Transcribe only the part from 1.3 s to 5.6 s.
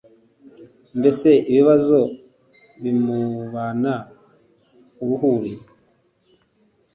ibibazo bimubana uruhuri